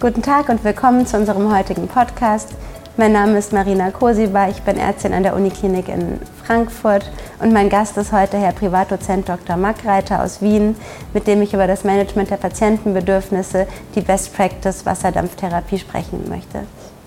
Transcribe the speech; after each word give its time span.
Guten 0.00 0.22
Tag 0.22 0.48
und 0.48 0.64
willkommen 0.64 1.06
zu 1.06 1.18
unserem 1.18 1.54
heutigen 1.54 1.86
Podcast. 1.86 2.54
Mein 2.96 3.12
Name 3.12 3.36
ist 3.36 3.52
Marina 3.52 3.90
Kosiba, 3.90 4.48
ich 4.48 4.62
bin 4.62 4.78
Ärztin 4.78 5.12
an 5.12 5.24
der 5.24 5.36
Uniklinik 5.36 5.90
in 5.90 6.18
Frankfurt 6.42 7.04
und 7.38 7.52
mein 7.52 7.68
Gast 7.68 7.98
ist 7.98 8.10
heute 8.10 8.38
Herr 8.38 8.52
Privatdozent 8.52 9.28
Dr. 9.28 9.58
Mackreiter 9.58 10.22
aus 10.24 10.40
Wien, 10.40 10.74
mit 11.12 11.26
dem 11.26 11.42
ich 11.42 11.52
über 11.52 11.66
das 11.66 11.84
Management 11.84 12.30
der 12.30 12.38
Patientenbedürfnisse, 12.38 13.66
die 13.94 14.00
Best 14.00 14.34
Practice 14.34 14.86
Wasserdampftherapie 14.86 15.78
sprechen 15.78 16.26
möchte. 16.30 16.60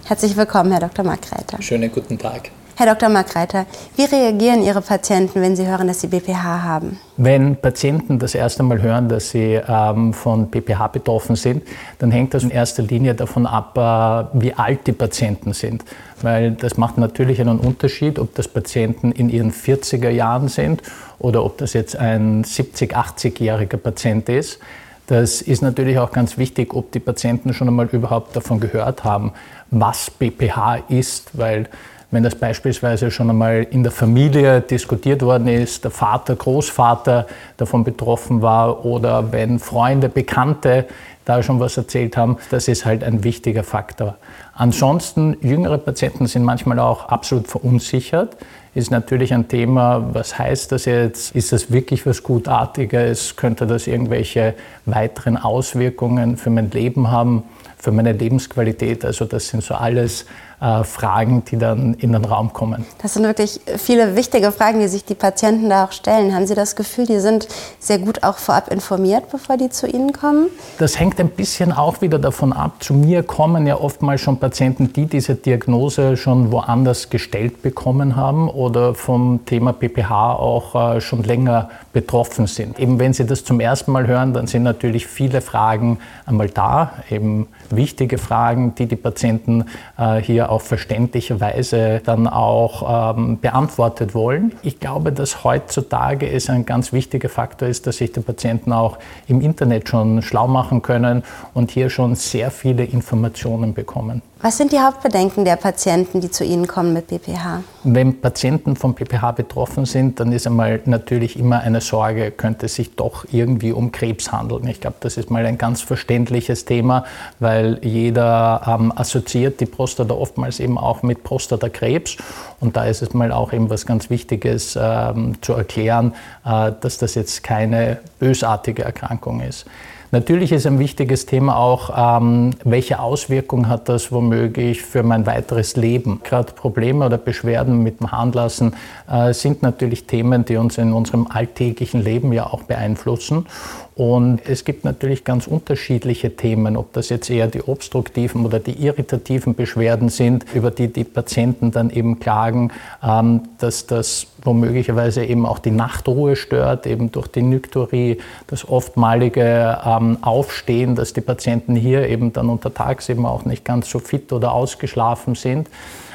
Herzlich 0.05 0.37
willkommen, 0.37 0.69
Herr 0.69 0.81
Dr. 0.81 1.03
Mackreiter. 1.03 1.59
Schönen 1.63 1.91
guten 1.91 2.19
Tag. 2.19 2.51
Herr 2.83 2.95
Dr. 2.95 3.07
Markreiter, 3.07 3.65
wie 3.95 4.03
reagieren 4.03 4.61
Ihre 4.61 4.81
Patienten, 4.81 5.39
wenn 5.39 5.55
sie 5.55 5.65
hören, 5.65 5.87
dass 5.87 6.01
sie 6.01 6.07
BPH 6.07 6.63
haben? 6.63 6.99
Wenn 7.15 7.55
Patienten 7.55 8.19
das 8.19 8.35
erste 8.35 8.61
Mal 8.61 8.81
hören, 8.81 9.07
dass 9.07 9.29
sie 9.29 9.57
ähm, 9.65 10.11
von 10.13 10.49
BPH 10.49 10.89
betroffen 10.89 11.37
sind, 11.37 11.63
dann 11.99 12.11
hängt 12.11 12.33
das 12.33 12.43
in 12.43 12.49
erster 12.49 12.83
Linie 12.83 13.15
davon 13.15 13.45
ab, 13.47 13.77
äh, 13.77 14.37
wie 14.37 14.53
alt 14.53 14.85
die 14.85 14.91
Patienten 14.91 15.53
sind. 15.53 15.85
Weil 16.21 16.51
das 16.51 16.75
macht 16.75 16.97
natürlich 16.97 17.39
einen 17.39 17.59
Unterschied, 17.59 18.19
ob 18.19 18.35
das 18.35 18.49
Patienten 18.49 19.13
in 19.13 19.29
ihren 19.29 19.53
40er 19.53 20.09
Jahren 20.09 20.49
sind 20.49 20.81
oder 21.19 21.45
ob 21.45 21.59
das 21.59 21.71
jetzt 21.71 21.95
ein 21.95 22.43
70-, 22.43 22.91
80-jähriger 22.91 23.77
Patient 23.77 24.27
ist. 24.27 24.59
Das 25.07 25.41
ist 25.41 25.61
natürlich 25.61 25.99
auch 25.99 26.11
ganz 26.11 26.37
wichtig, 26.37 26.73
ob 26.73 26.91
die 26.91 26.99
Patienten 26.99 27.53
schon 27.53 27.69
einmal 27.69 27.87
überhaupt 27.93 28.35
davon 28.35 28.59
gehört 28.59 29.05
haben, 29.05 29.31
was 29.71 30.11
BPH 30.11 30.83
ist, 30.89 31.31
weil 31.33 31.69
wenn 32.13 32.23
das 32.23 32.35
beispielsweise 32.35 33.09
schon 33.09 33.31
einmal 33.31 33.65
in 33.71 33.81
der 33.81 33.91
Familie 33.91 34.61
diskutiert 34.61 35.23
worden 35.23 35.47
ist, 35.47 35.83
der 35.83 35.89
Vater, 35.89 36.35
Großvater 36.35 37.25
davon 37.57 37.83
betroffen 37.83 38.43
war 38.43 38.85
oder 38.85 39.31
wenn 39.31 39.57
Freunde, 39.57 40.09
Bekannte 40.09 40.85
da 41.25 41.41
schon 41.41 41.59
was 41.59 41.75
erzählt 41.75 42.15
haben, 42.15 42.37
das 42.51 42.67
ist 42.67 42.85
halt 42.85 43.03
ein 43.03 43.23
wichtiger 43.23 43.63
Faktor. 43.63 44.17
Ansonsten, 44.53 45.37
jüngere 45.41 45.79
Patienten 45.79 46.27
sind 46.27 46.43
manchmal 46.43 46.77
auch 46.79 47.05
absolut 47.09 47.47
verunsichert. 47.47 48.37
Ist 48.75 48.91
natürlich 48.91 49.33
ein 49.33 49.47
Thema, 49.47 50.09
was 50.13 50.37
heißt 50.37 50.71
das 50.71 50.85
jetzt? 50.85 51.35
Ist 51.35 51.51
das 51.51 51.71
wirklich 51.71 52.05
was 52.05 52.21
Gutartiges? 52.21 53.35
Könnte 53.35 53.65
das 53.65 53.87
irgendwelche 53.87 54.53
weiteren 54.85 55.37
Auswirkungen 55.37 56.37
für 56.37 56.51
mein 56.51 56.69
Leben 56.69 57.09
haben, 57.09 57.43
für 57.77 57.91
meine 57.91 58.11
Lebensqualität? 58.11 59.03
Also 59.03 59.25
das 59.25 59.47
sind 59.47 59.63
so 59.63 59.75
alles 59.75 60.25
äh, 60.63 60.85
Fragen, 60.85 61.43
die 61.43 61.57
dann 61.57 61.93
in 61.95 62.13
den 62.13 62.23
Raum 62.23 62.53
kommen. 62.53 62.85
Das 63.01 63.15
sind 63.15 63.23
wirklich 63.23 63.59
viele 63.77 64.15
wichtige 64.15 64.53
Fragen, 64.53 64.79
die 64.79 64.87
sich 64.87 65.03
die 65.03 65.13
Patienten 65.13 65.69
da 65.69 65.83
auch 65.83 65.91
stellen. 65.91 66.33
Haben 66.33 66.47
Sie 66.47 66.55
das 66.55 66.77
Gefühl, 66.77 67.05
die 67.05 67.19
sind 67.19 67.49
sehr 67.79 67.99
gut 67.99 68.23
auch 68.23 68.37
vorab 68.37 68.71
informiert, 68.71 69.29
bevor 69.29 69.57
die 69.57 69.69
zu 69.69 69.87
Ihnen 69.87 70.13
kommen? 70.13 70.47
Das 70.79 70.97
hängt 70.97 71.19
ein 71.19 71.27
bisschen 71.27 71.73
auch 71.73 71.99
wieder 71.99 72.17
davon 72.17 72.53
ab. 72.53 72.81
Zu 72.81 72.93
mir 72.93 73.23
kommen 73.23 73.67
ja 73.67 73.77
oftmals 73.77 74.21
schon 74.21 74.39
Patienten, 74.39 74.93
die 74.93 75.05
diese 75.05 75.35
Diagnose 75.35 76.15
schon 76.15 76.53
woanders 76.53 77.09
gestellt 77.09 77.61
bekommen 77.61 78.15
haben 78.15 78.47
oder 78.47 78.95
vom 78.95 79.41
Thema 79.45 79.73
PPH 79.73 80.35
auch 80.35 80.95
äh, 80.95 81.01
schon 81.01 81.23
länger 81.23 81.69
betroffen 81.91 82.47
sind. 82.47 82.79
Eben 82.79 82.99
wenn 82.99 83.11
Sie 83.11 83.25
das 83.25 83.43
zum 83.43 83.59
ersten 83.59 83.91
Mal 83.91 84.07
hören, 84.07 84.33
dann 84.33 84.47
sind 84.47 84.63
natürlich 84.63 85.07
viele 85.07 85.41
Fragen 85.41 85.99
einmal 86.25 86.49
da, 86.49 86.93
eben 87.09 87.47
wichtige 87.69 88.17
Fragen, 88.17 88.75
die 88.75 88.85
die 88.85 88.95
Patienten 88.95 89.65
äh, 89.97 90.21
hier 90.21 90.52
auf 90.53 90.63
verständliche 90.63 91.41
Weise 91.41 92.01
dann 92.05 92.27
auch 92.27 93.15
ähm, 93.17 93.39
beantwortet 93.39 94.13
wollen. 94.13 94.53
Ich 94.61 94.79
glaube, 94.79 95.11
dass 95.11 95.43
heutzutage 95.43 96.29
es 96.29 96.49
ein 96.49 96.65
ganz 96.65 96.93
wichtiger 96.93 97.29
Faktor 97.29 97.67
ist, 97.67 97.87
dass 97.87 97.97
sich 97.97 98.11
die 98.11 98.19
Patienten 98.19 98.71
auch 98.71 98.99
im 99.27 99.41
Internet 99.41 99.89
schon 99.89 100.21
schlau 100.21 100.47
machen 100.47 100.81
können 100.81 101.23
und 101.53 101.71
hier 101.71 101.89
schon 101.89 102.15
sehr 102.15 102.51
viele 102.51 102.83
Informationen 102.83 103.73
bekommen. 103.73 104.21
Was 104.43 104.57
sind 104.57 104.73
die 104.73 104.79
Hauptbedenken 104.81 105.45
der 105.45 105.55
Patienten, 105.55 106.19
die 106.19 106.29
zu 106.29 106.43
Ihnen 106.43 106.67
kommen 106.67 106.91
mit 106.91 107.07
BPH? 107.07 107.63
Wenn 107.85 108.19
Patienten 108.19 108.75
von 108.75 108.93
BPH 108.93 109.31
betroffen 109.31 109.85
sind, 109.85 110.19
dann 110.19 110.33
ist 110.33 110.45
einmal 110.45 110.81
natürlich 110.83 111.39
immer 111.39 111.61
eine 111.61 111.79
Sorge, 111.79 112.29
könnte 112.29 112.65
es 112.65 112.75
sich 112.75 112.93
doch 112.97 113.23
irgendwie 113.31 113.71
um 113.71 113.93
Krebs 113.93 114.33
handeln. 114.33 114.67
Ich 114.67 114.81
glaube, 114.81 114.97
das 114.99 115.15
ist 115.15 115.31
mal 115.31 115.45
ein 115.45 115.57
ganz 115.57 115.81
verständliches 115.81 116.65
Thema, 116.65 117.05
weil 117.39 117.79
jeder 117.83 118.63
ähm, 118.67 118.91
assoziiert 118.93 119.61
die 119.61 119.65
Prostata 119.65 120.13
oftmals 120.13 120.59
eben 120.59 120.77
auch 120.77 121.03
mit 121.03 121.23
Prostatakrebs. 121.23 122.17
Und 122.59 122.75
da 122.75 122.83
ist 122.83 123.01
es 123.01 123.13
mal 123.13 123.31
auch 123.31 123.53
eben 123.53 123.69
was 123.69 123.85
ganz 123.85 124.09
Wichtiges 124.09 124.77
ähm, 124.77 125.41
zu 125.41 125.53
erklären, 125.53 126.15
äh, 126.45 126.73
dass 126.81 126.97
das 126.97 127.15
jetzt 127.15 127.43
keine 127.43 127.99
bösartige 128.19 128.83
Erkrankung 128.83 129.39
ist. 129.39 129.65
Natürlich 130.13 130.51
ist 130.51 130.67
ein 130.67 130.77
wichtiges 130.77 131.25
Thema 131.25 131.57
auch, 131.57 132.19
ähm, 132.21 132.51
welche 132.63 132.99
Auswirkungen 132.99 133.67
hat 133.67 133.89
das 133.89 134.11
womöglich 134.11 134.83
für 134.83 135.01
mein 135.01 135.25
weiteres 135.25 135.75
Leben. 135.75 136.21
Gerade 136.23 136.53
Probleme 136.53 137.07
oder 137.07 137.17
Beschwerden 137.17 137.81
mit 137.81 137.99
dem 137.99 138.11
Harnlassen 138.11 138.75
äh, 139.09 139.33
sind 139.33 139.63
natürlich 139.63 140.05
Themen, 140.05 140.45
die 140.45 140.57
uns 140.57 140.77
in 140.77 140.93
unserem 140.93 141.25
alltäglichen 141.25 141.99
Leben 141.99 142.31
ja 142.31 142.45
auch 142.45 142.61
beeinflussen. 142.61 143.47
Und 143.95 144.41
es 144.47 144.65
gibt 144.65 144.85
natürlich 144.85 145.23
ganz 145.23 145.45
unterschiedliche 145.45 146.35
Themen, 146.35 146.77
ob 146.77 146.93
das 146.93 147.09
jetzt 147.09 147.29
eher 147.29 147.47
die 147.47 147.61
obstruktiven 147.61 148.43
oder 148.43 148.59
die 148.59 148.83
irritativen 148.83 149.53
Beschwerden 149.53 150.09
sind, 150.09 150.45
über 150.55 150.71
die 150.71 150.87
die 150.87 151.03
Patienten 151.03 151.69
dann 151.71 151.91
eben 151.91 152.19
klagen, 152.19 152.71
ähm, 153.03 153.41
dass 153.59 153.85
das 153.85 154.27
womöglicherweise 154.41 155.23
eben 155.23 155.45
auch 155.45 155.59
die 155.59 155.71
Nachtruhe 155.71 156.35
stört, 156.35 156.87
eben 156.87 157.11
durch 157.11 157.27
die 157.27 157.43
Nykturie, 157.43 158.17
das 158.47 158.67
oftmalige 158.67 159.79
ähm, 159.85 160.17
Aufstehen, 160.21 160.95
dass 160.95 161.13
die 161.13 161.21
Patienten 161.21 161.75
hier 161.75 162.07
eben 162.09 162.33
dann 162.33 162.49
untertags 162.49 163.09
eben 163.09 163.27
auch 163.27 163.45
nicht 163.45 163.63
ganz 163.63 163.89
so 163.89 163.99
fit 163.99 164.33
oder 164.33 164.53
ausgeschlafen 164.53 165.35
sind. 165.35 165.69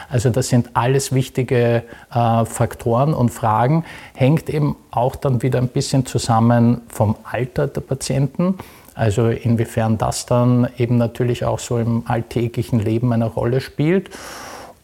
Also 0.09 0.31
das 0.31 0.49
sind 0.49 0.71
alles 0.75 1.13
wichtige 1.13 1.83
äh, 2.13 2.45
Faktoren 2.45 3.13
und 3.13 3.31
Fragen, 3.31 3.85
hängt 4.15 4.49
eben 4.49 4.77
auch 4.91 5.17
dann 5.17 5.43
wieder 5.43 5.59
ein 5.59 5.69
bisschen 5.69 6.07
zusammen 6.07 6.81
vom 6.89 7.17
Alter 7.25 7.67
der 7.67 7.83
Patienten. 7.83 8.55
Also 8.95 9.29
inwiefern 9.29 9.97
das 9.97 10.27
dann 10.27 10.69
eben 10.77 10.97
natürlich 10.97 11.45
auch 11.45 11.61
so 11.61 11.79
im 11.79 12.03
alltäglichen 12.07 12.81
Leben 12.81 13.13
eine 13.13 13.27
Rolle 13.27 13.61
spielt. 13.61 14.11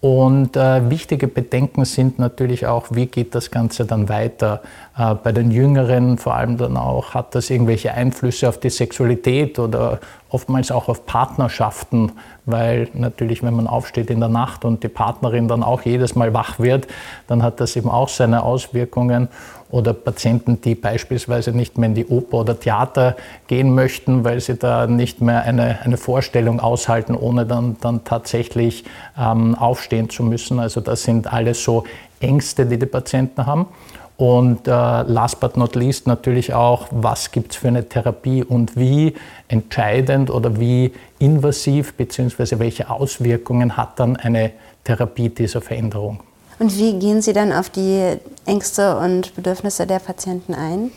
Und 0.05 0.55
äh, 0.55 0.91
wichtige 0.91 1.29
Bedenken 1.29 1.87
sind 1.87 2.19
natürlich 2.19 2.67
auch, 2.67 2.89
wie 2.91 3.07
geht 3.07 3.35
das 3.35 3.51
Ganze 3.51 3.87
dann 3.87 4.11
weiter? 4.11 4.61
Äh, 4.99 5.15
bei 5.15 5.33
den 5.33 5.51
Jüngeren 5.51 6.19
vor 6.19 6.35
allem 6.35 6.59
dann 6.59 6.77
auch, 6.77 7.15
hat 7.15 7.35
das 7.35 7.49
irgendwelche 7.49 7.95
Einflüsse 7.95 8.51
auf 8.51 8.61
die 8.61 8.69
Sexualität 8.69 9.59
oder 9.59 10.01
oftmals 10.29 10.71
auch 10.71 10.91
auf 10.91 11.07
Partnerschaften, 11.07 12.13
weil 12.45 12.89
natürlich, 12.93 13.43
wenn 13.43 13.55
man 13.55 13.67
aufsteht 13.67 14.11
in 14.11 14.21
der 14.21 14.29
Nacht 14.29 14.67
und 14.67 14.83
die 14.83 14.89
Partnerin 14.89 15.49
dann 15.49 15.63
auch 15.63 15.81
jedes 15.81 16.15
Mal 16.15 16.35
wach 16.35 16.59
wird, 16.59 16.87
dann 17.27 17.43
hat 17.43 17.59
das 17.61 17.75
eben 17.75 17.89
auch 17.89 18.11
seine 18.11 18.43
Auswirkungen. 18.43 19.29
Oder 19.75 19.93
Patienten, 19.93 20.61
die 20.61 20.77
beispielsweise 20.77 21.51
nicht 21.51 21.79
mehr 21.79 21.89
in 21.89 21.97
die 21.97 22.07
Oper 22.07 22.39
oder 22.39 22.61
Theater 22.61 23.17
gehen 23.49 23.75
möchten, 23.75 24.23
weil 24.23 24.39
sie 24.39 24.55
da 24.55 24.87
nicht 24.87 25.21
mehr 25.21 25.43
eine, 25.43 25.81
eine 25.83 25.97
Vorstellung 25.97 26.61
aushalten, 26.61 27.17
ohne 27.17 27.45
dann, 27.45 27.77
dann 27.81 28.05
tatsächlich 28.05 28.85
ähm, 29.19 29.57
aufstehen 29.57 30.09
zu 30.09 30.23
müssen. 30.23 30.61
Also 30.61 30.81
das 30.81 31.03
sind 31.03 31.33
alles 31.33 31.65
so 31.65 31.83
Ängste, 32.21 32.67
die 32.67 32.79
die 32.79 32.87
Patienten 32.87 33.47
haben. 33.47 33.67
Und 34.17 34.69
äh, 34.69 34.71
last 34.71 35.41
but 35.41 35.57
not 35.57 35.75
least 35.75 36.07
natürlich 36.07 36.55
auch, 36.55 36.87
was 36.93 37.33
gibt 37.33 37.51
es 37.51 37.57
für 37.57 37.67
eine 37.67 37.89
Therapie 37.89 38.45
und 38.45 38.77
wie 38.77 39.15
entscheidend 39.49 40.31
oder 40.31 40.61
wie 40.61 40.93
invasiv 41.19 41.95
bzw. 41.95 42.61
welche 42.61 42.91
Auswirkungen 42.91 43.77
hat 43.77 43.99
dann 43.99 44.15
eine 44.15 44.53
Therapie 44.85 45.31
dieser 45.31 45.61
Veränderung. 45.61 46.21
Und 46.65 46.79
wie 46.79 46.99
gehen 46.99 47.21
Sie 47.21 47.35
dann 47.35 47.53
auf 47.53 47.69
die 47.69 48.17
Ängste 48.47 48.97
und 48.97 49.35
Bedürfnisse 49.35 49.87
der 49.87 49.99
Patienten 49.99 50.55
ein? 50.55 50.91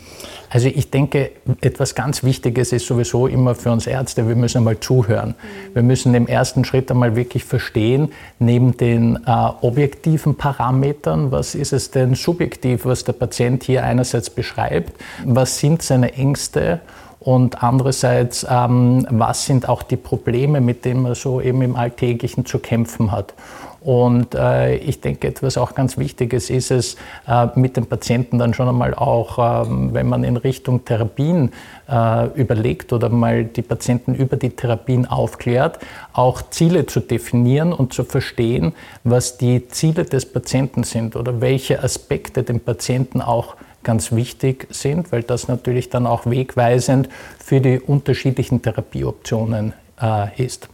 Also 0.48 0.68
ich 0.68 0.90
denke, 0.90 1.30
etwas 1.60 1.94
ganz 1.94 2.24
Wichtiges 2.24 2.72
ist 2.72 2.86
sowieso 2.86 3.26
immer 3.26 3.54
für 3.54 3.70
uns 3.70 3.86
Ärzte, 3.86 4.26
wir 4.26 4.34
müssen 4.34 4.56
einmal 4.56 4.80
zuhören. 4.80 5.34
Wir 5.74 5.82
müssen 5.82 6.14
im 6.14 6.26
ersten 6.26 6.64
Schritt 6.64 6.90
einmal 6.90 7.16
wirklich 7.16 7.44
verstehen, 7.44 8.12
neben 8.38 8.78
den 8.78 9.16
äh, 9.26 9.30
objektiven 9.60 10.36
Parametern, 10.36 11.32
was 11.32 11.54
ist 11.54 11.74
es 11.74 11.90
denn 11.90 12.14
subjektiv, 12.14 12.86
was 12.86 13.04
der 13.04 13.12
Patient 13.12 13.62
hier 13.62 13.84
einerseits 13.84 14.30
beschreibt, 14.30 14.94
was 15.26 15.58
sind 15.58 15.82
seine 15.82 16.14
Ängste 16.14 16.80
und 17.20 17.62
andererseits, 17.62 18.46
ähm, 18.48 19.06
was 19.10 19.44
sind 19.44 19.68
auch 19.68 19.82
die 19.82 19.98
Probleme, 19.98 20.62
mit 20.62 20.86
denen 20.86 21.02
man 21.02 21.14
so 21.14 21.42
eben 21.42 21.60
im 21.60 21.76
Alltäglichen 21.76 22.46
zu 22.46 22.58
kämpfen 22.58 23.12
hat. 23.12 23.34
Und 23.80 24.34
äh, 24.34 24.76
ich 24.76 25.00
denke, 25.00 25.28
etwas 25.28 25.56
auch 25.56 25.74
ganz 25.74 25.98
Wichtiges 25.98 26.50
ist 26.50 26.70
es, 26.70 26.96
äh, 27.28 27.46
mit 27.54 27.76
den 27.76 27.86
Patienten 27.86 28.38
dann 28.38 28.52
schon 28.52 28.68
einmal 28.68 28.94
auch, 28.94 29.38
äh, 29.38 29.66
wenn 29.92 30.08
man 30.08 30.24
in 30.24 30.36
Richtung 30.36 30.84
Therapien 30.84 31.52
äh, 31.88 32.26
überlegt 32.34 32.92
oder 32.92 33.08
mal 33.08 33.44
die 33.44 33.62
Patienten 33.62 34.14
über 34.14 34.36
die 34.36 34.50
Therapien 34.50 35.06
aufklärt, 35.06 35.78
auch 36.12 36.42
Ziele 36.50 36.86
zu 36.86 37.00
definieren 37.00 37.72
und 37.72 37.92
zu 37.92 38.02
verstehen, 38.02 38.72
was 39.04 39.38
die 39.38 39.68
Ziele 39.68 40.04
des 40.04 40.26
Patienten 40.26 40.82
sind 40.82 41.14
oder 41.14 41.40
welche 41.40 41.82
Aspekte 41.82 42.42
dem 42.42 42.60
Patienten 42.60 43.22
auch 43.22 43.54
ganz 43.84 44.12
wichtig 44.12 44.66
sind, 44.70 45.12
weil 45.12 45.22
das 45.22 45.46
natürlich 45.46 45.88
dann 45.88 46.06
auch 46.06 46.26
wegweisend 46.26 47.08
für 47.38 47.60
die 47.60 47.78
unterschiedlichen 47.78 48.60
Therapieoptionen 48.60 49.72
äh, 50.02 50.44
ist. 50.44 50.68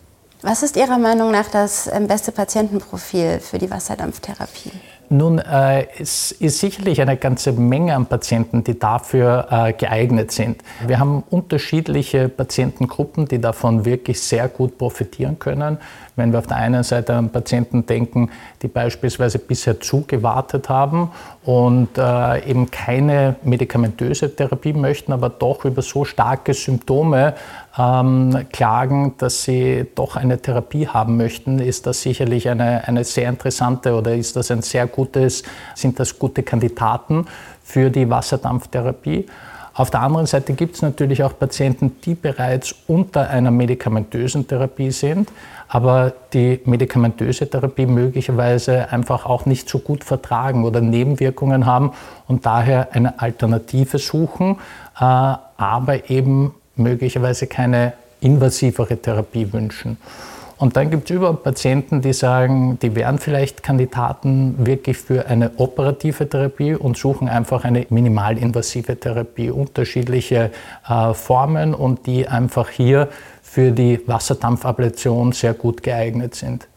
Was 0.47 0.63
ist 0.63 0.77
Ihrer 0.77 0.99
Meinung 0.99 1.31
nach 1.31 1.49
das 1.49 1.87
ähm, 1.87 2.07
beste 2.07 2.31
Patientenprofil 2.31 3.41
für 3.41 3.57
die 3.57 3.71
Wasserdampftherapie? 3.71 4.73
Nun, 5.09 5.39
äh, 5.39 5.87
es 5.99 6.33
ist 6.33 6.59
sicherlich 6.59 7.01
eine 7.01 7.17
ganze 7.17 7.53
Menge 7.53 7.95
an 7.95 8.05
Patienten, 8.07 8.63
die 8.63 8.79
dafür 8.79 9.47
äh, 9.51 9.73
geeignet 9.73 10.33
sind. 10.33 10.63
Wir 10.87 10.99
haben 10.99 11.23
unterschiedliche 11.31 12.29
Patientengruppen, 12.29 13.27
die 13.27 13.41
davon 13.41 13.87
wirklich 13.87 14.21
sehr 14.21 14.49
gut 14.49 14.77
profitieren 14.77 15.39
können. 15.39 15.79
Wenn 16.17 16.33
wir 16.33 16.39
auf 16.39 16.47
der 16.47 16.59
einen 16.59 16.83
Seite 16.83 17.15
an 17.15 17.31
Patienten 17.31 17.87
denken, 17.87 18.31
die 18.63 18.69
beispielsweise 18.69 19.39
bisher 19.39 19.81
zugewartet 19.81 20.69
haben 20.69 21.11
und 21.45 21.97
äh, 21.97 22.49
eben 22.49 22.71
keine 22.71 23.37
medikamentöse 23.43 24.35
Therapie 24.35 24.73
möchten, 24.73 25.13
aber 25.13 25.29
doch 25.29 25.65
über 25.65 25.83
so 25.83 26.05
starke 26.05 26.55
Symptome 26.55 27.35
ähm, 27.79 28.47
klagen, 28.53 29.15
dass 29.19 29.43
sie 29.43 29.87
doch 29.95 30.17
eine 30.17 30.41
Therapie 30.41 30.87
haben 30.87 31.17
möchten, 31.17 31.59
ist 31.59 31.87
das 31.87 32.03
sicherlich 32.03 32.49
eine, 32.49 32.87
eine 32.87 33.05
sehr 33.05 33.29
interessante 33.29 33.95
oder 33.95 34.15
ist 34.15 34.37
das 34.37 34.51
ein 34.51 34.63
sehr 34.63 34.87
gutes, 34.87 35.43
sind 35.75 35.99
das 35.99 36.19
gute 36.19 36.43
Kandidaten 36.43 37.27
für 37.63 37.91
die 37.91 38.09
Wasserdampftherapie. 38.09 39.27
Auf 39.77 39.91
der 39.91 40.03
anderen 40.03 40.27
Seite 40.27 40.53
gibt 40.53 40.77
es 40.77 40.83
natürlich 40.83 41.25
auch 41.25 41.37
Patienten, 41.37 41.97
die 42.05 42.15
bereits 42.15 42.77
unter 42.87 43.29
einer 43.29 43.51
medikamentösen 43.51 44.47
Therapie 44.47 44.93
sind, 44.93 45.33
aber 45.67 46.13
die 46.33 46.61
medikamentöse 46.65 47.51
Therapie 47.51 47.87
möglicherweise 47.87 48.93
einfach 48.93 49.27
auch 49.27 49.47
nicht 49.47 49.69
so 49.69 49.81
gut 49.81 50.05
vertragen 50.05 50.65
oder 50.65 50.81
Nebenwirkungen 50.81 51.67
haben 51.67 51.91
und 52.29 52.47
daher 52.47 52.93
eine 52.93 53.19
Alternative 53.21 53.99
suchen, 53.99 54.59
äh, 55.01 55.03
aber 55.03 56.09
eben 56.09 56.55
möglicherweise 56.77 57.47
keine 57.47 57.93
invasivere 58.21 58.97
Therapie 58.97 59.53
wünschen. 59.53 59.99
Und 60.57 60.77
dann 60.77 60.89
gibt 60.89 61.11
es 61.11 61.17
überhaupt 61.17 61.43
Patienten, 61.43 62.01
die 62.01 62.13
sagen, 62.13 62.79
die 62.81 62.95
wären 62.95 63.19
vielleicht 63.19 63.63
Kandidaten 63.63 64.55
wirklich 64.67 64.97
für 64.97 65.27
eine 65.27 65.51
operative 65.57 66.29
Therapie 66.29 66.75
und 66.75 66.97
suchen 66.97 67.29
einfach 67.29 67.65
eine 67.65 67.87
minimalinvasive 67.91 68.99
Therapie, 68.99 69.51
unterschiedliche 69.51 70.53
äh, 70.89 71.13
Formen 71.13 71.75
und 71.75 72.07
die 72.07 72.29
einfach 72.29 72.71
hier 72.71 73.09
für 73.43 73.73
die 73.73 74.01
Wasserdampfablation 74.07 75.33
sehr 75.33 75.55
gut 75.55 75.83
geeignet 75.83 76.35
sind. 76.37 76.69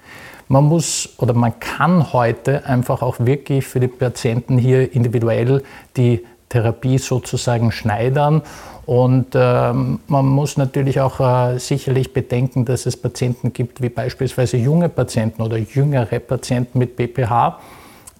Man 0.47 0.63
muss 0.63 1.09
oder 1.17 1.33
man 1.33 1.59
kann 1.59 2.13
heute 2.13 2.65
einfach 2.65 3.01
auch 3.01 3.17
wirklich 3.19 3.65
für 3.65 3.79
die 3.79 3.87
Patienten 3.87 4.57
hier 4.57 4.93
individuell 4.93 5.61
die 5.97 6.25
Therapie 6.57 6.97
sozusagen 6.97 7.71
schneidern 7.71 8.41
und 8.87 9.35
ähm, 9.35 9.99
man 10.07 10.25
muss 10.25 10.55
natürlich 10.55 11.01
auch 11.01 11.19
äh, 11.19 11.59
sicherlich 11.59 12.13
bedenken, 12.13 12.63
dass 12.63 12.85
es 12.85 12.95
Patienten 12.95 13.51
gibt, 13.51 13.81
wie 13.81 13.89
beispielsweise 13.89 14.55
junge 14.55 14.87
Patienten 14.87 15.41
oder 15.41 15.57
jüngere 15.57 16.19
Patienten 16.19 16.79
mit 16.79 16.95
BPH, 16.95 17.59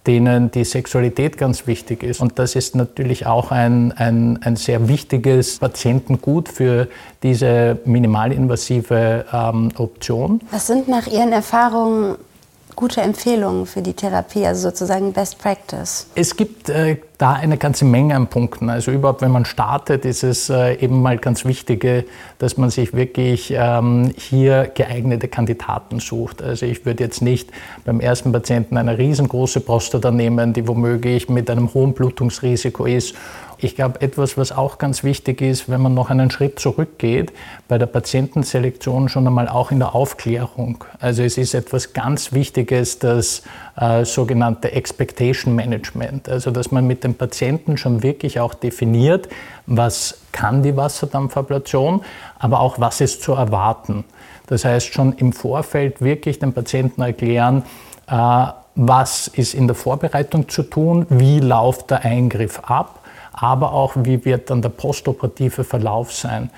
denen 0.06 0.52
die 0.52 0.66
Sexualität 0.66 1.38
ganz 1.38 1.68
wichtig 1.68 2.04
ist. 2.04 2.20
Und 2.20 2.38
das 2.38 2.56
ist 2.56 2.76
natürlich 2.76 3.26
auch 3.26 3.52
ein, 3.52 3.94
ein, 3.94 4.40
ein 4.44 4.58
sehr 4.58 4.90
wichtiges 4.90 5.60
Patientengut 5.60 6.50
für 6.50 6.90
diese 7.24 7.80
minimalinvasive 7.86 9.24
ähm, 9.32 9.72
Option. 9.78 10.42
Was 10.52 10.68
sind 10.68 10.90
nach 10.90 11.08
Ihren 11.08 11.32
Erfahrungen 11.32 12.18
gute 12.76 13.00
Empfehlungen 13.00 13.66
für 13.66 13.82
die 13.82 13.94
Therapie, 13.94 14.46
also 14.46 14.70
sozusagen 14.70 15.14
Best 15.14 15.40
Practice? 15.40 16.08
Es 16.14 16.36
gibt 16.36 16.68
äh, 16.68 16.98
da 17.18 17.34
eine 17.34 17.58
ganze 17.58 17.86
Menge 17.86 18.16
an 18.16 18.28
Punkten. 18.28 18.70
Also 18.70 18.92
überhaupt, 18.92 19.22
wenn 19.22 19.32
man 19.32 19.46
startet, 19.46 20.06
ist 20.06 20.24
es 20.24 20.50
äh, 20.50 20.76
eben 20.76 21.02
mal 21.02 21.18
ganz 21.18 21.46
wichtig, 21.46 22.06
dass 22.38 22.58
man 22.58 22.70
sich 22.70 22.94
wirklich 22.94 23.54
ähm, 23.56 24.14
hier 24.18 24.72
geeignete 24.74 25.28
Kandidaten 25.28 26.00
sucht. 26.00 26.42
Also 26.42 26.66
ich 26.66 26.86
würde 26.86 27.04
jetzt 27.04 27.22
nicht 27.22 27.50
beim 27.86 28.00
ersten 28.00 28.32
Patienten 28.32 28.78
eine 28.78 28.98
riesengroße 28.98 29.62
Prostata 29.62 30.12
nehmen, 30.12 30.54
die 30.54 30.68
womöglich 30.68 31.28
mit 31.28 31.50
einem 31.50 31.74
hohen 31.74 31.94
Blutungsrisiko 31.94 32.86
ist 32.86 33.16
ich 33.60 33.76
glaube, 33.76 34.02
etwas, 34.02 34.38
was 34.38 34.52
auch 34.52 34.78
ganz 34.78 35.04
wichtig 35.04 35.42
ist, 35.42 35.68
wenn 35.68 35.82
man 35.82 35.94
noch 35.94 36.12
einen 36.12 36.30
Schritt 36.30 36.60
zurückgeht, 36.60 37.34
bei 37.68 37.78
der 37.78 37.88
Patientenselektion 37.88 39.10
schon 39.10 39.26
einmal 39.26 39.48
auch 39.48 39.72
in 39.72 39.80
der 39.80 39.96
Aufklärung. 39.96 40.84
Also 41.00 41.24
es 41.24 41.38
ist 41.38 41.56
etwas 41.56 41.94
ganz 41.94 42.34
Wichtiges, 42.34 43.00
das 43.00 43.42
äh, 43.76 44.06
sogenannte 44.06 44.72
Expectation 44.72 45.56
Management. 45.56 46.30
Also 46.30 46.52
dass 46.52 46.72
man 46.72 46.86
mit 46.86 47.04
dem 47.08 47.16
Patienten 47.16 47.78
schon 47.78 48.04
wirklich 48.04 48.40
auch 48.40 48.54
definiert, 48.54 49.28
was 49.66 50.20
kann 50.32 50.62
die 50.62 50.76
Wasserdampfablation, 50.76 52.02
aber 52.38 52.60
auch 52.60 52.80
was 52.80 53.02
ist 53.02 53.24
zu 53.24 53.34
erwarten. 53.34 54.04
Das 54.48 54.64
heißt, 54.66 54.94
schon 54.94 55.14
im 55.14 55.34
Vorfeld 55.34 56.02
wirklich 56.02 56.40
dem 56.40 56.54
Patienten 56.54 57.02
erklären, 57.02 57.64
äh, 58.08 58.46
was 58.76 59.28
ist 59.28 59.56
in 59.56 59.68
der 59.68 59.76
Vorbereitung 59.76 60.48
zu 60.48 60.64
tun, 60.64 61.08
wie 61.10 61.40
läuft 61.40 61.90
der 61.90 62.06
Eingriff 62.06 62.60
ab 62.60 63.00
aber 63.38 63.72
auch, 63.72 63.94
wie 63.96 64.26
wird 64.26 64.50
dann 64.50 64.62
der 64.62 64.70
postoperative 64.70 65.64
Verlauf 65.64 66.12
sein. 66.12 66.50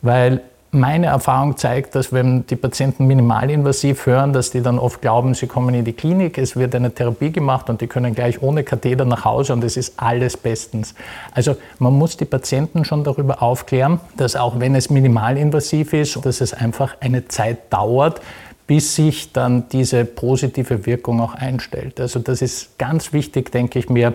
Weil 0.00 0.40
meine 0.70 1.06
Erfahrung 1.06 1.56
zeigt, 1.56 1.94
dass 1.94 2.12
wenn 2.12 2.46
die 2.46 2.56
Patienten 2.56 3.06
minimalinvasiv 3.06 4.04
hören, 4.06 4.32
dass 4.32 4.50
die 4.50 4.60
dann 4.60 4.78
oft 4.78 5.00
glauben, 5.00 5.34
sie 5.34 5.46
kommen 5.46 5.74
in 5.74 5.84
die 5.84 5.94
Klinik, 5.94 6.36
es 6.36 6.56
wird 6.56 6.74
eine 6.74 6.92
Therapie 6.92 7.32
gemacht 7.32 7.70
und 7.70 7.80
die 7.80 7.86
können 7.86 8.14
gleich 8.14 8.42
ohne 8.42 8.64
Katheter 8.64 9.06
nach 9.06 9.24
Hause 9.24 9.54
und 9.54 9.64
es 9.64 9.76
ist 9.76 9.94
alles 9.96 10.36
bestens. 10.36 10.94
Also 11.32 11.56
man 11.78 11.94
muss 11.94 12.16
die 12.18 12.26
Patienten 12.26 12.84
schon 12.84 13.02
darüber 13.02 13.42
aufklären, 13.42 14.00
dass 14.16 14.36
auch 14.36 14.60
wenn 14.60 14.74
es 14.74 14.90
minimalinvasiv 14.90 15.94
ist, 15.94 16.24
dass 16.24 16.40
es 16.40 16.52
einfach 16.52 16.96
eine 17.00 17.28
Zeit 17.28 17.72
dauert, 17.72 18.20
bis 18.66 18.94
sich 18.94 19.32
dann 19.32 19.70
diese 19.70 20.04
positive 20.04 20.84
Wirkung 20.84 21.22
auch 21.22 21.34
einstellt. 21.34 21.98
Also 21.98 22.18
das 22.20 22.42
ist 22.42 22.76
ganz 22.76 23.14
wichtig, 23.14 23.50
denke 23.50 23.78
ich 23.78 23.88
mir, 23.88 24.12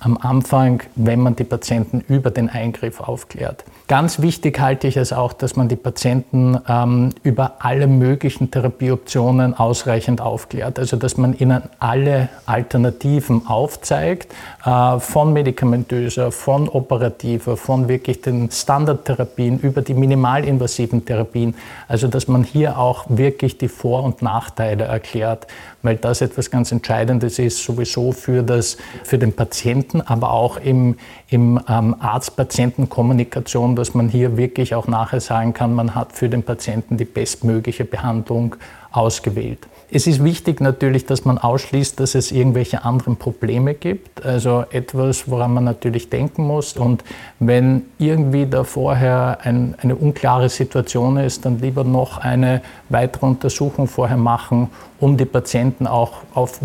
am 0.00 0.16
Anfang, 0.18 0.82
wenn 0.96 1.20
man 1.20 1.36
die 1.36 1.44
Patienten 1.44 2.00
über 2.08 2.30
den 2.30 2.48
Eingriff 2.48 3.00
aufklärt. 3.00 3.64
Ganz 3.88 4.22
wichtig 4.22 4.58
halte 4.58 4.88
ich 4.88 4.96
es 4.96 5.12
auch, 5.12 5.32
dass 5.32 5.54
man 5.54 5.68
die 5.68 5.76
Patienten 5.76 6.58
ähm, 6.66 7.10
über 7.22 7.56
alle 7.58 7.86
möglichen 7.86 8.50
Therapieoptionen 8.50 9.54
ausreichend 9.54 10.20
aufklärt. 10.20 10.78
Also 10.78 10.96
dass 10.96 11.16
man 11.16 11.36
ihnen 11.36 11.62
alle 11.78 12.28
Alternativen 12.46 13.46
aufzeigt, 13.46 14.32
äh, 14.64 14.98
von 14.98 15.32
medikamentöser, 15.32 16.32
von 16.32 16.68
operativer, 16.68 17.56
von 17.56 17.88
wirklich 17.88 18.22
den 18.22 18.50
Standardtherapien 18.50 19.58
über 19.58 19.82
die 19.82 19.94
minimalinvasiven 19.94 21.04
Therapien. 21.04 21.54
Also 21.86 22.08
dass 22.08 22.28
man 22.28 22.44
hier 22.44 22.78
auch 22.78 23.04
wirklich 23.08 23.58
die 23.58 23.68
Vor- 23.68 24.04
und 24.04 24.22
Nachteile 24.22 24.84
erklärt, 24.84 25.46
weil 25.82 25.96
das 25.96 26.20
etwas 26.20 26.50
ganz 26.50 26.72
Entscheidendes 26.72 27.38
ist, 27.38 27.62
sowieso 27.62 28.12
für, 28.12 28.42
das, 28.42 28.78
für 29.04 29.18
den 29.18 29.32
Patienten 29.32 29.81
Patienten, 29.82 30.00
aber 30.00 30.32
auch 30.32 30.56
im, 30.58 30.96
im 31.28 31.60
ähm, 31.68 31.96
Arzt-Patienten-Kommunikation, 31.98 33.76
dass 33.76 33.94
man 33.94 34.08
hier 34.08 34.36
wirklich 34.36 34.74
auch 34.74 34.86
nachher 34.86 35.20
sagen 35.20 35.54
kann, 35.54 35.74
man 35.74 35.94
hat 35.94 36.12
für 36.12 36.28
den 36.28 36.42
Patienten 36.42 36.96
die 36.96 37.04
bestmögliche 37.04 37.84
Behandlung 37.84 38.56
ausgewählt. 38.92 39.66
Es 39.90 40.06
ist 40.06 40.24
wichtig 40.24 40.60
natürlich, 40.60 41.04
dass 41.04 41.24
man 41.24 41.36
ausschließt, 41.36 42.00
dass 42.00 42.14
es 42.14 42.32
irgendwelche 42.32 42.84
anderen 42.84 43.16
Probleme 43.16 43.74
gibt. 43.74 44.24
Also 44.24 44.64
etwas, 44.70 45.30
woran 45.30 45.52
man 45.52 45.64
natürlich 45.64 46.08
denken 46.08 46.46
muss. 46.46 46.76
Und 46.76 47.04
wenn 47.38 47.82
irgendwie 47.98 48.46
da 48.46 48.64
vorher 48.64 49.38
ein, 49.42 49.74
eine 49.82 49.96
unklare 49.96 50.48
Situation 50.48 51.18
ist, 51.18 51.44
dann 51.44 51.58
lieber 51.58 51.84
noch 51.84 52.18
eine 52.18 52.62
weitere 52.88 53.26
Untersuchung 53.26 53.86
vorher 53.86 54.16
machen, 54.16 54.70
um 54.98 55.16
die 55.16 55.26
Patienten 55.26 55.86
auch 55.86 56.22
auf 56.34 56.60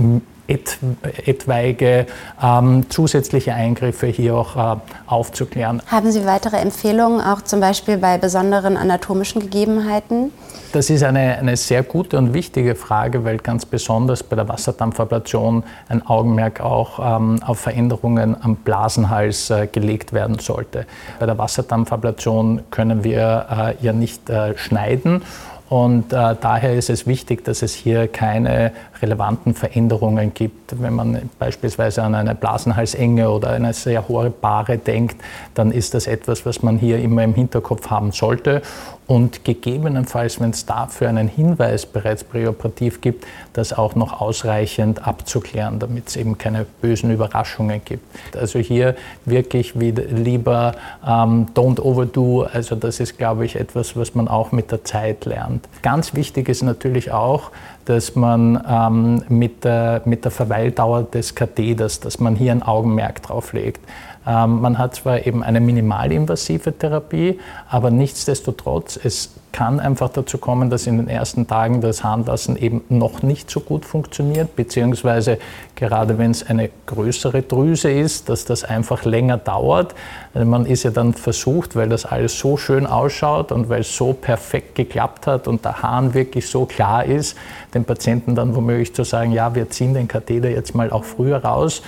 etwaige 0.48 2.08
ähm, 2.42 2.90
zusätzliche 2.90 3.54
Eingriffe 3.54 4.08
hier 4.08 4.36
auch 4.36 4.56
äh, 4.56 4.80
aufzuklären. 5.08 5.82
Haben 5.88 6.12
Sie 6.12 6.26
weitere 6.26 6.58
Empfehlungen, 6.58 7.22
auch 7.22 7.42
zum 7.42 7.60
Beispiel 7.60 7.98
bei 7.98 8.18
besonderen 8.18 8.78
anatomischen 8.78 9.42
Gegebenheiten? 9.42 10.32
Das 10.74 10.90
ist 10.90 11.04
eine, 11.04 11.38
eine 11.38 11.56
sehr 11.56 11.82
gute 11.82 12.18
und 12.18 12.34
wichtige 12.34 12.76
Frage, 12.76 13.24
weil 13.24 13.38
ganz 13.38 13.66
besonders 13.66 14.22
bei 14.22 14.36
der 14.36 14.50
Wasserdampfablation 14.50 15.64
ein 15.88 16.06
Augenmerk 16.06 16.60
auch 16.60 17.00
ähm, 17.00 17.42
auf 17.44 17.60
Veränderungen 17.60 18.36
am 18.42 18.58
Blasenhals 18.58 19.50
äh, 19.50 19.68
gelegt 19.68 20.12
werden 20.12 20.40
sollte. 20.40 20.86
Bei 21.20 21.26
der 21.26 21.38
Wasserdampfablation 21.38 22.64
können 22.70 23.04
wir 23.04 23.76
äh, 23.80 23.86
ja 23.86 23.94
nicht 23.94 24.30
äh, 24.30 24.58
schneiden 24.58 25.24
und 25.70 26.14
äh, 26.14 26.36
daher 26.40 26.76
ist 26.76 26.90
es 26.90 27.08
wichtig, 27.08 27.44
dass 27.44 27.62
es 27.62 27.74
hier 27.74 28.08
keine 28.08 28.72
relevanten 29.02 29.54
Veränderungen 29.54 30.34
gibt. 30.34 30.82
Wenn 30.82 30.94
man 30.94 31.30
beispielsweise 31.40 32.04
an 32.04 32.16
eine 32.16 32.36
Blasenhalsenge 32.36 33.30
oder 33.30 33.50
eine 33.50 33.74
sehr 33.74 34.08
hohe 34.08 34.30
Bahre 34.30 34.78
denkt, 34.78 35.22
dann 35.56 35.72
ist 35.72 35.94
das 35.94 36.08
etwas, 36.08 36.46
was 36.46 36.64
man 36.64 36.78
hier 36.78 37.00
immer 37.00 37.24
im 37.24 37.34
Hinterkopf 37.34 37.90
haben 37.90 38.12
sollte 38.12 38.62
und 39.08 39.46
gegebenenfalls, 39.46 40.40
wenn 40.42 40.50
es 40.50 40.66
dafür 40.66 41.08
einen 41.08 41.30
Hinweis 41.30 41.86
bereits 41.86 42.26
präoperativ 42.26 43.00
gibt, 43.00 43.26
das 43.54 43.72
auch 43.72 43.96
noch 43.96 44.20
ausreichend 44.20 45.08
abzuklären, 45.08 45.80
damit 45.80 46.10
es 46.10 46.18
eben 46.18 46.38
keine 46.38 46.66
bösen 46.82 47.10
Überraschungen 47.12 47.82
gibt. 47.84 48.04
Also 48.36 48.60
hier 48.60 48.96
wirklich 49.24 49.74
lieber 49.76 50.74
ähm, 51.06 51.48
don't 51.56 51.80
overdo, 51.80 52.44
also 52.52 52.76
das 52.76 53.00
ist, 53.00 53.18
glaube 53.18 53.46
ich, 53.46 53.56
etwas, 53.56 53.96
was 53.96 54.14
man 54.14 54.28
auch 54.28 54.52
mit 54.52 54.72
der 54.72 54.84
Zeit 54.84 55.24
lernt. 55.24 55.57
Entfernt. 55.58 55.84
Ganz 55.84 56.14
wichtig 56.14 56.50
ist 56.50 56.64
natürlich 56.64 57.12
auch, 57.12 57.52
dass 57.86 58.16
man 58.16 58.62
ähm, 58.68 59.24
mit, 59.30 59.64
der, 59.64 60.02
mit 60.06 60.24
der 60.24 60.32
Verweildauer 60.32 61.04
des 61.04 61.36
Katheters, 61.36 62.00
dass 62.00 62.20
man 62.20 62.36
hier 62.36 62.52
ein 62.52 62.64
Augenmerk 62.64 63.22
drauf 63.24 63.54
legt. 63.54 63.82
Ähm, 64.28 64.60
man 64.60 64.78
hat 64.78 64.96
zwar 64.96 65.26
eben 65.26 65.42
eine 65.42 65.62
minimalinvasive 65.62 66.78
Therapie, 66.78 67.40
aber 67.70 67.92
nichtsdestotrotz, 67.92 69.00
es 69.02 69.32
kann 69.54 69.80
einfach 69.80 70.10
dazu 70.10 70.38
kommen, 70.38 70.70
dass 70.70 70.86
in 70.86 70.98
den 70.98 71.08
ersten 71.08 71.48
Tagen 71.48 71.82
das 71.82 72.04
Harnlassen 72.04 72.58
eben 72.58 72.84
noch 72.90 73.24
nicht 73.24 73.50
so 73.50 73.60
gut 73.60 73.86
funktioniert, 73.86 74.56
beziehungsweise 74.56 75.40
gerade 75.76 76.18
wenn 76.18 76.32
es 76.32 76.48
eine 76.48 76.70
größere 76.86 77.42
Drüse 77.42 77.90
ist, 77.90 78.30
dass 78.30 78.46
das 78.46 78.64
einfach 78.64 79.06
länger 79.06 79.38
dauert. 79.38 79.96
Also 80.34 80.48
man 80.48 80.66
ist 80.66 80.84
ja 80.84 80.92
dann 80.92 81.14
versucht, 81.14 81.76
weil 81.76 81.90
das 81.90 82.06
alles 82.06 82.38
so 82.38 82.58
schön 82.58 82.86
ausschaut 82.86 83.52
und 83.52 83.70
weil 83.70 83.82
es 83.82 83.96
so 83.96 84.14
perfekt 84.14 84.76
geklappt 84.76 85.26
hat 85.26 85.48
und 85.48 85.66
der 85.66 85.82
Hahn 85.82 86.14
wirklich 86.14 86.48
so 86.48 86.66
klar 86.66 87.06
ist, 87.06 87.36
den 87.74 87.86
Patienten 87.86 88.36
dann 88.36 88.56
womöglich 88.56 88.94
zu 88.94 89.04
sagen, 89.04 89.32
ja, 89.32 89.56
wir 89.56 89.70
ziehen 89.70 89.94
den 89.94 90.08
Katheter 90.08 90.50
jetzt 90.50 90.76
mal 90.76 90.92
auch 90.92 91.04
früher 91.04 91.44
raus. 91.44 91.82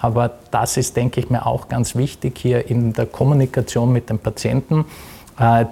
Aber 0.00 0.30
das 0.50 0.76
ist, 0.76 0.96
denke 0.96 1.20
ich 1.20 1.30
mir, 1.30 1.46
auch 1.46 1.68
ganz 1.68 1.96
wichtig 1.96 2.38
hier 2.38 2.68
in 2.68 2.92
der 2.92 3.06
Kommunikation 3.06 3.92
mit 3.92 4.10
dem 4.10 4.18
Patienten 4.18 4.84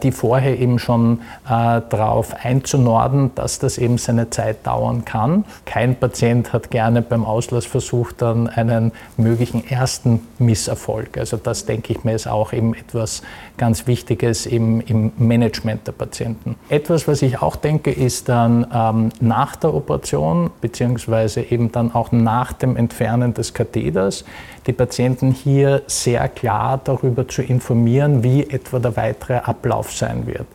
die 0.02 0.12
vorher 0.12 0.58
eben 0.58 0.78
schon 0.78 1.20
äh, 1.46 1.80
darauf 1.88 2.34
einzunorden, 2.44 3.30
dass 3.34 3.58
das 3.58 3.78
eben 3.78 3.98
seine 3.98 4.30
Zeit 4.30 4.66
dauern 4.66 5.04
kann. 5.04 5.44
Kein 5.64 5.96
Patient 5.96 6.52
hat 6.52 6.70
gerne 6.70 7.00
beim 7.02 7.24
Auslassversuch 7.24 8.12
dann 8.12 8.48
einen 8.48 8.92
möglichen 9.16 9.66
ersten 9.66 10.20
Misserfolg. 10.38 11.16
Also 11.16 11.36
das 11.36 11.64
denke 11.64 11.92
ich 11.92 12.04
mir 12.04 12.14
ist 12.14 12.26
auch 12.26 12.52
eben 12.52 12.74
etwas 12.74 13.22
ganz 13.56 13.86
Wichtiges 13.86 14.46
im, 14.46 14.80
im 14.82 15.12
Management 15.16 15.86
der 15.86 15.92
Patienten. 15.92 16.56
Etwas, 16.68 17.08
was 17.08 17.22
ich 17.22 17.40
auch 17.40 17.56
denke, 17.56 17.90
ist 17.90 18.28
dann 18.28 18.66
ähm, 18.72 19.10
nach 19.20 19.56
der 19.56 19.74
Operation 19.74 20.50
beziehungsweise 20.60 21.40
eben 21.40 21.72
dann 21.72 21.94
auch 21.94 22.12
nach 22.12 22.52
dem 22.52 22.76
Entfernen 22.76 23.32
des 23.34 23.54
Katheters 23.54 24.24
die 24.66 24.72
Patienten 24.72 25.30
hier 25.30 25.82
sehr 25.86 26.28
klar 26.28 26.80
darüber 26.82 27.28
zu 27.28 27.42
informieren, 27.42 28.22
wie 28.22 28.48
etwa 28.48 28.78
der 28.78 28.96
weitere 28.96 29.34
Ablauf 29.34 29.53
sein 29.90 30.26
wird. 30.26 30.46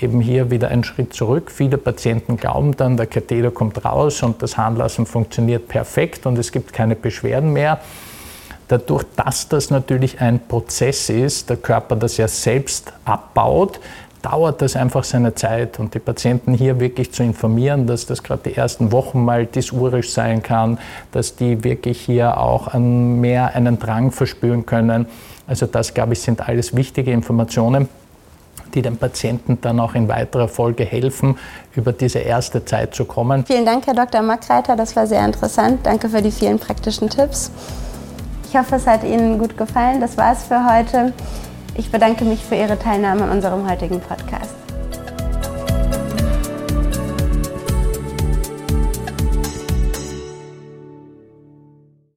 Eben 0.00 0.20
hier 0.20 0.50
wieder 0.50 0.68
ein 0.68 0.82
Schritt 0.82 1.12
zurück. 1.12 1.50
Viele 1.50 1.76
Patienten 1.76 2.36
glauben 2.36 2.74
dann, 2.76 2.96
der 2.96 3.06
Katheter 3.06 3.50
kommt 3.50 3.84
raus 3.84 4.22
und 4.22 4.42
das 4.42 4.56
Harnlassen 4.56 5.04
funktioniert 5.04 5.68
perfekt 5.68 6.24
und 6.24 6.38
es 6.38 6.52
gibt 6.52 6.72
keine 6.72 6.96
Beschwerden 6.96 7.52
mehr. 7.52 7.80
Dadurch, 8.68 9.04
dass 9.16 9.48
das 9.48 9.70
natürlich 9.70 10.20
ein 10.20 10.40
Prozess 10.46 11.10
ist, 11.10 11.50
der 11.50 11.56
Körper 11.56 11.96
das 11.96 12.16
ja 12.16 12.28
selbst 12.28 12.92
abbaut, 13.04 13.80
dauert 14.22 14.62
das 14.62 14.76
einfach 14.76 15.04
seine 15.04 15.34
Zeit 15.34 15.78
und 15.78 15.94
die 15.94 15.98
Patienten 15.98 16.54
hier 16.54 16.78
wirklich 16.78 17.12
zu 17.12 17.22
informieren, 17.22 17.86
dass 17.86 18.06
das 18.06 18.22
gerade 18.22 18.42
die 18.50 18.56
ersten 18.56 18.92
Wochen 18.92 19.24
mal 19.24 19.46
dysurisch 19.46 20.10
sein 20.12 20.42
kann, 20.42 20.78
dass 21.12 21.36
die 21.36 21.64
wirklich 21.64 22.00
hier 22.00 22.38
auch 22.38 22.72
mehr 22.74 23.54
einen 23.54 23.78
Drang 23.78 24.12
verspüren 24.12 24.66
können. 24.66 25.06
Also 25.46 25.66
das, 25.66 25.92
glaube 25.92 26.12
ich, 26.12 26.20
sind 26.20 26.46
alles 26.48 26.76
wichtige 26.76 27.12
Informationen 27.12 27.88
die 28.74 28.82
den 28.82 28.96
Patienten 28.96 29.60
dann 29.60 29.80
auch 29.80 29.94
in 29.94 30.08
weiterer 30.08 30.48
Folge 30.48 30.84
helfen, 30.84 31.36
über 31.74 31.92
diese 31.92 32.20
erste 32.20 32.64
Zeit 32.64 32.94
zu 32.94 33.04
kommen. 33.04 33.44
Vielen 33.46 33.66
Dank, 33.66 33.86
Herr 33.86 33.94
Dr. 33.94 34.22
Mackreiter, 34.22 34.76
das 34.76 34.94
war 34.96 35.06
sehr 35.06 35.24
interessant. 35.24 35.80
Danke 35.84 36.08
für 36.08 36.22
die 36.22 36.30
vielen 36.30 36.58
praktischen 36.58 37.08
Tipps. 37.10 37.50
Ich 38.48 38.56
hoffe, 38.56 38.76
es 38.76 38.86
hat 38.86 39.04
Ihnen 39.04 39.38
gut 39.38 39.56
gefallen. 39.56 40.00
Das 40.00 40.16
war 40.16 40.32
es 40.32 40.42
für 40.44 40.66
heute. 40.68 41.12
Ich 41.76 41.90
bedanke 41.90 42.24
mich 42.24 42.44
für 42.44 42.56
Ihre 42.56 42.78
Teilnahme 42.78 43.24
an 43.24 43.30
unserem 43.30 43.68
heutigen 43.70 44.00
Podcast. 44.00 44.59